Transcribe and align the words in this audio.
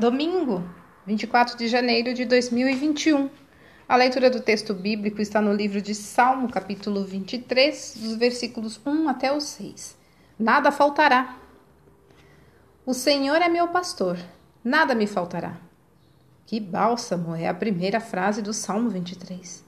Domingo, 0.00 0.64
24 1.04 1.58
de 1.58 1.68
janeiro 1.68 2.14
de 2.14 2.24
2021. 2.24 3.28
A 3.86 3.96
leitura 3.96 4.30
do 4.30 4.40
texto 4.40 4.72
bíblico 4.72 5.20
está 5.20 5.42
no 5.42 5.52
livro 5.52 5.82
de 5.82 5.94
Salmo, 5.94 6.50
capítulo 6.50 7.04
23, 7.04 7.98
dos 7.98 8.16
versículos 8.16 8.80
1 8.86 9.10
até 9.10 9.30
o 9.30 9.38
6. 9.42 9.98
Nada 10.38 10.72
faltará. 10.72 11.36
O 12.86 12.94
Senhor 12.94 13.42
é 13.42 13.48
meu 13.50 13.68
pastor, 13.68 14.16
nada 14.64 14.94
me 14.94 15.06
faltará. 15.06 15.58
Que 16.46 16.58
bálsamo 16.58 17.36
é 17.36 17.46
a 17.46 17.52
primeira 17.52 18.00
frase 18.00 18.40
do 18.40 18.54
Salmo 18.54 18.88
23. 18.88 19.62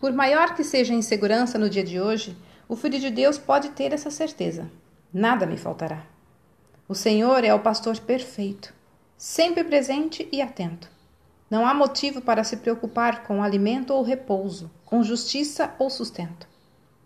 Por 0.00 0.12
maior 0.12 0.56
que 0.56 0.64
seja 0.64 0.92
a 0.92 0.96
insegurança 0.96 1.60
no 1.60 1.70
dia 1.70 1.84
de 1.84 2.00
hoje, 2.00 2.36
o 2.68 2.74
filho 2.74 2.98
de 2.98 3.08
Deus 3.08 3.38
pode 3.38 3.68
ter 3.68 3.92
essa 3.92 4.10
certeza: 4.10 4.68
nada 5.12 5.46
me 5.46 5.56
faltará. 5.56 6.04
O 6.88 6.94
Senhor 6.96 7.44
é 7.44 7.54
o 7.54 7.60
pastor 7.60 7.96
perfeito 8.00 8.74
sempre 9.24 9.64
presente 9.64 10.28
e 10.30 10.42
atento. 10.42 10.86
Não 11.50 11.66
há 11.66 11.72
motivo 11.72 12.20
para 12.20 12.44
se 12.44 12.58
preocupar 12.58 13.22
com 13.22 13.42
alimento 13.42 13.94
ou 13.94 14.02
repouso, 14.02 14.70
com 14.84 15.02
justiça 15.02 15.74
ou 15.78 15.88
sustento. 15.88 16.46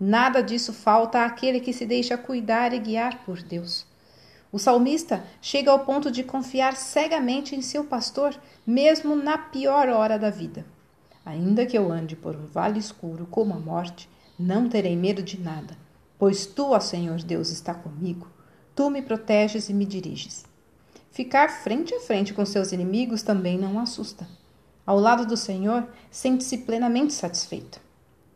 Nada 0.00 0.42
disso 0.42 0.72
falta 0.72 1.24
àquele 1.24 1.60
que 1.60 1.72
se 1.72 1.86
deixa 1.86 2.18
cuidar 2.18 2.74
e 2.74 2.80
guiar 2.80 3.24
por 3.24 3.40
Deus. 3.40 3.86
O 4.50 4.58
salmista 4.58 5.22
chega 5.40 5.70
ao 5.70 5.84
ponto 5.84 6.10
de 6.10 6.24
confiar 6.24 6.74
cegamente 6.74 7.54
em 7.54 7.62
seu 7.62 7.84
pastor, 7.84 8.34
mesmo 8.66 9.14
na 9.14 9.38
pior 9.38 9.88
hora 9.88 10.18
da 10.18 10.28
vida. 10.28 10.66
Ainda 11.24 11.66
que 11.66 11.78
eu 11.78 11.92
ande 11.92 12.16
por 12.16 12.34
um 12.34 12.46
vale 12.46 12.80
escuro 12.80 13.28
como 13.30 13.54
a 13.54 13.60
morte, 13.60 14.10
não 14.36 14.68
terei 14.68 14.96
medo 14.96 15.22
de 15.22 15.40
nada, 15.40 15.78
pois 16.18 16.46
tu, 16.46 16.72
ó 16.72 16.80
Senhor 16.80 17.22
Deus, 17.22 17.50
está 17.50 17.72
comigo. 17.72 18.26
Tu 18.74 18.90
me 18.90 19.02
proteges 19.02 19.68
e 19.68 19.72
me 19.72 19.84
diriges. 19.84 20.47
Ficar 21.18 21.48
frente 21.48 21.92
a 21.92 21.98
frente 21.98 22.32
com 22.32 22.46
seus 22.46 22.70
inimigos 22.70 23.22
também 23.22 23.58
não 23.58 23.80
assusta. 23.80 24.24
Ao 24.86 24.96
lado 24.96 25.26
do 25.26 25.36
Senhor, 25.36 25.84
sente-se 26.12 26.58
plenamente 26.58 27.12
satisfeito. 27.12 27.80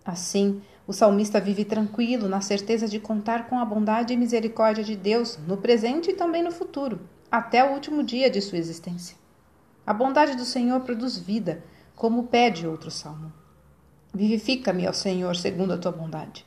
Assim, 0.05 0.61
o 0.85 0.93
salmista 0.93 1.41
vive 1.41 1.65
tranquilo, 1.65 2.29
na 2.29 2.41
certeza 2.41 2.89
de 2.89 2.99
contar 2.99 3.49
com 3.49 3.57
a 3.57 3.65
bondade 3.65 4.13
e 4.13 4.17
misericórdia 4.17 4.83
de 4.83 4.97
Deus 4.97 5.39
no 5.47 5.59
presente 5.59 6.11
e 6.11 6.15
também 6.15 6.43
no 6.43 6.51
futuro, 6.51 6.99
até 7.31 7.63
o 7.63 7.73
último 7.73 8.03
dia 8.03 8.29
de 8.29 8.41
sua 8.41 8.59
existência. 8.59 9.17
A 9.87 9.95
bondade 9.95 10.35
do 10.35 10.45
Senhor 10.45 10.81
produz 10.81 11.17
vida, 11.17 11.63
como 11.95 12.25
pede 12.25 12.67
outro 12.67 12.91
salmo. 12.91 13.33
Vivifica-me, 14.13 14.89
ó 14.89 14.93
Senhor, 14.93 15.37
segundo 15.37 15.73
a 15.75 15.79
tua 15.79 15.93
bondade. 15.93 16.45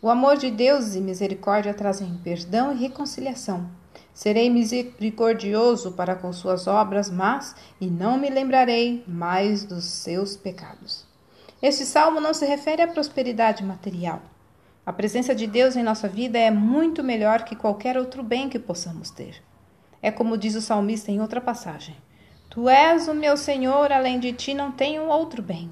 O 0.00 0.08
amor 0.08 0.36
de 0.36 0.48
Deus 0.48 0.94
e 0.94 1.00
misericórdia 1.00 1.74
trazem 1.74 2.20
perdão 2.22 2.72
e 2.72 2.76
reconciliação 2.76 3.81
Serei 4.14 4.50
misericordioso 4.50 5.92
para 5.92 6.14
com 6.14 6.32
suas 6.32 6.66
obras, 6.66 7.10
mas 7.10 7.54
e 7.80 7.86
não 7.86 8.18
me 8.18 8.28
lembrarei 8.28 9.02
mais 9.06 9.64
dos 9.64 9.84
seus 9.84 10.36
pecados. 10.36 11.06
Este 11.62 11.86
salmo 11.86 12.20
não 12.20 12.34
se 12.34 12.44
refere 12.44 12.82
à 12.82 12.88
prosperidade 12.88 13.64
material. 13.64 14.20
A 14.84 14.92
presença 14.92 15.34
de 15.34 15.46
Deus 15.46 15.76
em 15.76 15.82
nossa 15.82 16.08
vida 16.08 16.38
é 16.38 16.50
muito 16.50 17.02
melhor 17.02 17.44
que 17.44 17.56
qualquer 17.56 17.96
outro 17.96 18.22
bem 18.22 18.48
que 18.48 18.58
possamos 18.58 19.10
ter. 19.10 19.42
É 20.02 20.10
como 20.10 20.36
diz 20.36 20.56
o 20.56 20.60
salmista 20.60 21.10
em 21.10 21.20
outra 21.20 21.40
passagem: 21.40 21.96
Tu 22.50 22.68
és 22.68 23.06
o 23.06 23.14
meu 23.14 23.36
Senhor, 23.36 23.92
além 23.92 24.18
de 24.18 24.32
ti 24.32 24.52
não 24.52 24.72
tenho 24.72 25.04
outro 25.04 25.40
bem. 25.40 25.70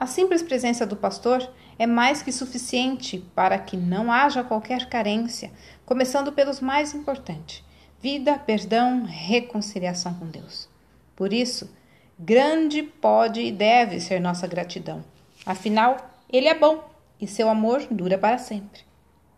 A 0.00 0.06
simples 0.06 0.44
presença 0.44 0.86
do 0.86 0.94
pastor 0.94 1.50
é 1.76 1.84
mais 1.84 2.22
que 2.22 2.30
suficiente 2.30 3.18
para 3.34 3.58
que 3.58 3.76
não 3.76 4.12
haja 4.12 4.44
qualquer 4.44 4.88
carência, 4.88 5.50
começando 5.84 6.30
pelos 6.30 6.60
mais 6.60 6.94
importantes: 6.94 7.64
vida, 8.00 8.38
perdão, 8.38 9.02
reconciliação 9.04 10.14
com 10.14 10.26
Deus. 10.26 10.68
Por 11.16 11.32
isso, 11.32 11.68
grande 12.16 12.80
pode 12.80 13.40
e 13.40 13.50
deve 13.50 13.98
ser 13.98 14.20
nossa 14.20 14.46
gratidão. 14.46 15.04
Afinal, 15.44 15.96
Ele 16.30 16.46
é 16.46 16.54
bom 16.54 16.88
e 17.20 17.26
seu 17.26 17.48
amor 17.48 17.84
dura 17.90 18.16
para 18.16 18.38
sempre. 18.38 18.82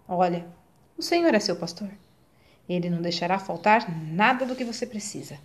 Olha, 0.06 0.47
o 0.94 1.00
Senhor 1.00 1.34
é 1.34 1.41
seu 1.41 1.56
pastor. 1.56 1.88
Ele 2.69 2.91
não 2.91 3.00
deixará 3.00 3.38
faltar 3.38 3.91
nada 3.91 4.44
do 4.44 4.54
que 4.54 4.65
você 4.65 4.87
precisa. 4.87 5.38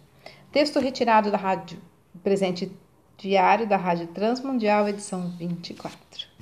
Texto 0.51 0.77
retirado 0.77 1.31
da 1.31 1.37
rádio 1.37 1.81
presente 2.21 2.69
Diário 3.17 3.67
da 3.67 3.77
Rádio 3.77 4.07
Transmundial, 4.07 4.89
edição 4.89 5.29
24. 5.37 6.34